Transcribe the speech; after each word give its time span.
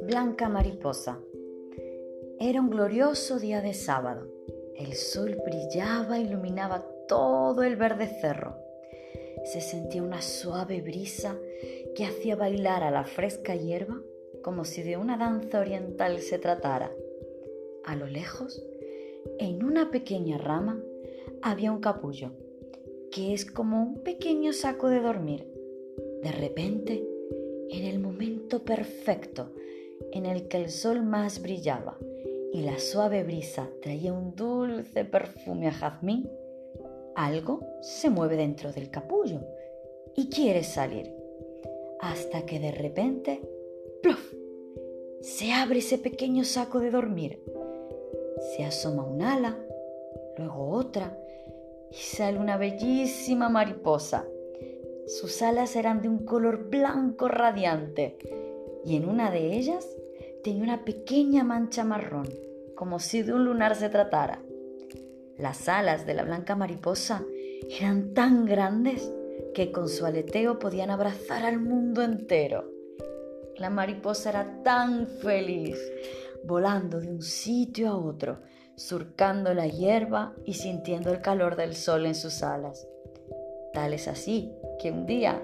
Blanca 0.00 0.48
mariposa. 0.48 1.20
Era 2.40 2.60
un 2.60 2.70
glorioso 2.70 3.38
día 3.38 3.60
de 3.60 3.74
sábado. 3.74 4.26
El 4.76 4.94
sol 4.94 5.36
brillaba 5.44 6.18
iluminaba 6.18 6.86
todo 7.06 7.62
el 7.62 7.76
verde 7.76 8.06
cerro. 8.06 8.56
Se 9.44 9.60
sentía 9.60 10.02
una 10.02 10.22
suave 10.22 10.80
brisa 10.80 11.38
que 11.94 12.04
hacía 12.04 12.34
bailar 12.36 12.82
a 12.82 12.90
la 12.90 13.04
fresca 13.04 13.54
hierba 13.54 14.00
como 14.42 14.64
si 14.64 14.82
de 14.82 14.96
una 14.96 15.16
danza 15.16 15.60
oriental 15.60 16.20
se 16.20 16.38
tratara. 16.38 16.92
A 17.84 17.96
lo 17.96 18.06
lejos, 18.06 18.66
en 19.38 19.64
una 19.64 19.90
pequeña 19.90 20.38
rama, 20.38 20.82
había 21.42 21.72
un 21.72 21.80
capullo, 21.80 22.32
que 23.14 23.32
es 23.32 23.44
como 23.44 23.80
un 23.80 24.02
pequeño 24.02 24.52
saco 24.52 24.88
de 24.88 24.98
dormir. 24.98 25.46
De 26.20 26.32
repente, 26.32 27.06
en 27.70 27.84
el 27.84 28.00
momento 28.00 28.64
perfecto 28.64 29.52
en 30.10 30.26
el 30.26 30.48
que 30.48 30.56
el 30.56 30.68
sol 30.68 31.04
más 31.04 31.40
brillaba 31.40 31.96
y 32.52 32.62
la 32.62 32.80
suave 32.80 33.22
brisa 33.22 33.70
traía 33.80 34.12
un 34.12 34.34
dulce 34.34 35.04
perfume 35.04 35.68
a 35.68 35.70
jazmín, 35.70 36.28
algo 37.14 37.60
se 37.82 38.10
mueve 38.10 38.36
dentro 38.36 38.72
del 38.72 38.90
capullo 38.90 39.42
y 40.16 40.28
quiere 40.28 40.64
salir, 40.64 41.14
hasta 42.00 42.44
que 42.44 42.58
de 42.58 42.72
repente, 42.72 43.42
¡pluf! 44.02 44.34
Se 45.20 45.52
abre 45.52 45.78
ese 45.78 45.98
pequeño 45.98 46.42
saco 46.42 46.80
de 46.80 46.90
dormir. 46.90 47.40
Se 48.56 48.64
asoma 48.64 49.04
un 49.04 49.22
ala, 49.22 49.56
luego 50.36 50.70
otra, 50.70 51.16
y 51.90 51.96
sale 51.96 52.38
una 52.38 52.56
bellísima 52.56 53.48
mariposa. 53.48 54.26
Sus 55.06 55.42
alas 55.42 55.76
eran 55.76 56.00
de 56.02 56.08
un 56.08 56.24
color 56.24 56.70
blanco 56.70 57.28
radiante, 57.28 58.16
y 58.84 58.96
en 58.96 59.08
una 59.08 59.30
de 59.30 59.56
ellas 59.56 59.86
tenía 60.42 60.62
una 60.62 60.84
pequeña 60.84 61.44
mancha 61.44 61.84
marrón, 61.84 62.28
como 62.74 62.98
si 62.98 63.22
de 63.22 63.32
un 63.32 63.44
lunar 63.44 63.76
se 63.76 63.88
tratara. 63.88 64.42
Las 65.38 65.68
alas 65.68 66.06
de 66.06 66.14
la 66.14 66.22
blanca 66.22 66.54
mariposa 66.54 67.24
eran 67.68 68.14
tan 68.14 68.44
grandes 68.44 69.12
que 69.54 69.72
con 69.72 69.88
su 69.88 70.04
aleteo 70.04 70.58
podían 70.58 70.90
abrazar 70.90 71.44
al 71.44 71.60
mundo 71.60 72.02
entero. 72.02 72.70
La 73.56 73.70
mariposa 73.70 74.30
era 74.30 74.62
tan 74.62 75.06
feliz, 75.06 75.78
volando 76.44 77.00
de 77.00 77.08
un 77.08 77.22
sitio 77.22 77.88
a 77.88 77.96
otro, 77.96 78.40
surcando 78.76 79.54
la 79.54 79.66
hierba 79.66 80.34
y 80.44 80.54
sintiendo 80.54 81.10
el 81.10 81.20
calor 81.20 81.56
del 81.56 81.74
sol 81.76 82.06
en 82.06 82.14
sus 82.14 82.42
alas. 82.42 82.86
Tal 83.72 83.92
es 83.92 84.08
así 84.08 84.52
que 84.80 84.90
un 84.90 85.06
día 85.06 85.42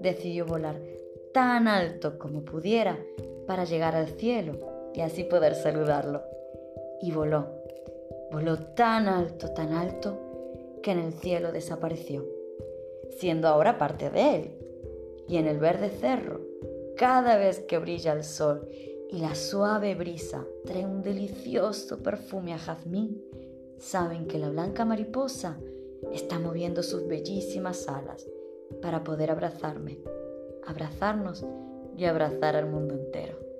decidió 0.00 0.46
volar 0.46 0.80
tan 1.32 1.68
alto 1.68 2.18
como 2.18 2.44
pudiera 2.44 2.98
para 3.46 3.64
llegar 3.64 3.94
al 3.94 4.08
cielo 4.08 4.58
y 4.94 5.00
así 5.00 5.24
poder 5.24 5.54
saludarlo. 5.54 6.22
Y 7.00 7.10
voló, 7.12 7.46
voló 8.30 8.58
tan 8.58 9.08
alto, 9.08 9.52
tan 9.52 9.72
alto, 9.72 10.18
que 10.82 10.92
en 10.92 10.98
el 10.98 11.12
cielo 11.12 11.52
desapareció, 11.52 12.24
siendo 13.18 13.48
ahora 13.48 13.78
parte 13.78 14.10
de 14.10 14.34
él. 14.36 14.58
Y 15.28 15.36
en 15.36 15.46
el 15.46 15.58
verde 15.58 15.88
cerro 15.88 16.40
cada 16.96 17.36
vez 17.36 17.60
que 17.60 17.78
brilla 17.78 18.12
el 18.12 18.22
sol 18.22 18.68
y 19.12 19.18
la 19.18 19.34
suave 19.34 19.94
brisa 19.94 20.46
trae 20.64 20.86
un 20.86 21.02
delicioso 21.02 22.02
perfume 22.02 22.54
a 22.54 22.58
jazmín, 22.58 23.22
saben 23.78 24.26
que 24.26 24.38
la 24.38 24.48
blanca 24.48 24.86
mariposa 24.86 25.58
está 26.12 26.38
moviendo 26.38 26.82
sus 26.82 27.06
bellísimas 27.06 27.88
alas 27.88 28.26
para 28.80 29.04
poder 29.04 29.30
abrazarme, 29.30 29.98
abrazarnos 30.66 31.44
y 31.94 32.06
abrazar 32.06 32.56
al 32.56 32.70
mundo 32.70 32.94
entero. 32.94 33.51